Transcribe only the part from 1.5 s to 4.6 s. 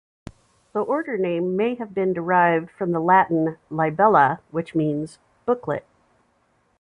may have been derived from the Latin "libella"